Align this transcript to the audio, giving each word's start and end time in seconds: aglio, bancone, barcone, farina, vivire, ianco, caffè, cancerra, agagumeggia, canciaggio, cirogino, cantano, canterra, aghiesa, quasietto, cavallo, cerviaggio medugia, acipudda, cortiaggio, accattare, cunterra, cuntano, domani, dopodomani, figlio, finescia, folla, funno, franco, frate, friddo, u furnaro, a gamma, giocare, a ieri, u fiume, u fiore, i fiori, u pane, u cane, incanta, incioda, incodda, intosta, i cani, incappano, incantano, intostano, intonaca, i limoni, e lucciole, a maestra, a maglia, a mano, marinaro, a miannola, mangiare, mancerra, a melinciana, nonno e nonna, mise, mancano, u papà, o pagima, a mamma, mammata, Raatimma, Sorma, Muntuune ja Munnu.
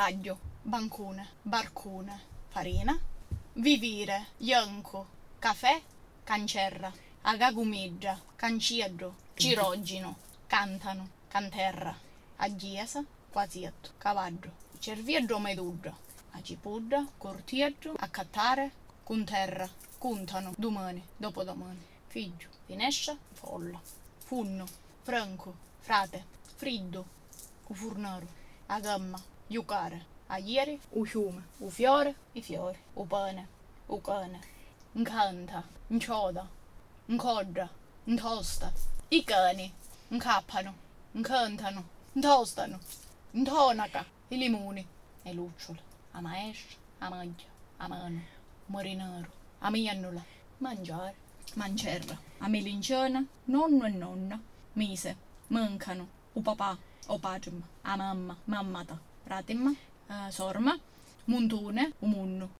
aglio, 0.00 0.38
bancone, 0.62 1.28
barcone, 1.42 2.20
farina, 2.48 2.98
vivire, 3.52 4.28
ianco, 4.38 5.06
caffè, 5.38 5.78
cancerra, 6.24 6.90
agagumeggia, 7.20 8.18
canciaggio, 8.34 9.16
cirogino, 9.34 10.16
cantano, 10.46 11.06
canterra, 11.28 11.94
aghiesa, 12.36 13.04
quasietto, 13.30 13.90
cavallo, 13.98 14.50
cerviaggio 14.78 15.38
medugia, 15.38 15.94
acipudda, 16.30 17.06
cortiaggio, 17.18 17.92
accattare, 17.98 18.72
cunterra, 19.04 19.68
cuntano, 19.98 20.54
domani, 20.56 21.04
dopodomani, 21.14 21.84
figlio, 22.06 22.48
finescia, 22.64 23.14
folla, 23.34 23.78
funno, 24.24 24.64
franco, 25.02 25.54
frate, 25.80 26.24
friddo, 26.56 27.04
u 27.66 27.74
furnaro, 27.74 28.26
a 29.50 29.58
gamma, 29.58 29.60
giocare, 29.62 30.06
a 30.28 30.38
ieri, 30.38 30.80
u 30.92 31.04
fiume, 31.04 31.42
u 31.60 31.70
fiore, 31.70 32.14
i 32.34 32.42
fiori, 32.42 32.78
u 32.94 33.06
pane, 33.06 33.48
u 33.88 34.00
cane, 34.00 34.40
incanta, 34.94 35.64
incioda, 35.90 36.46
incodda, 37.08 37.68
intosta, 38.06 38.72
i 39.10 39.24
cani, 39.24 39.72
incappano, 40.10 40.74
incantano, 41.14 41.84
intostano, 42.14 42.78
intonaca, 43.32 44.04
i 44.30 44.36
limoni, 44.36 44.86
e 45.24 45.32
lucciole, 45.34 45.80
a 46.12 46.20
maestra, 46.20 46.76
a 47.00 47.10
maglia, 47.10 47.50
a 47.78 47.88
mano, 47.88 48.20
marinaro, 48.68 49.30
a 49.60 49.70
miannola, 49.70 50.24
mangiare, 50.58 51.14
mancerra, 51.56 52.16
a 52.38 52.48
melinciana, 52.48 53.26
nonno 53.46 53.86
e 53.86 53.90
nonna, 53.90 54.40
mise, 54.74 55.16
mancano, 55.48 56.06
u 56.34 56.40
papà, 56.40 56.78
o 57.08 57.18
pagima, 57.18 57.66
a 57.82 57.96
mamma, 57.96 58.36
mammata, 58.44 59.09
Raatimma, 59.30 59.70
Sorma, 60.30 60.74
Muntuune 61.26 61.92
ja 62.02 62.08
Munnu. 62.08 62.50